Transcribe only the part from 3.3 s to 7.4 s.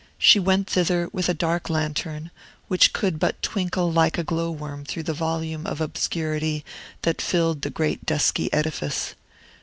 twinkle like a glow worm through the volume of obscurity that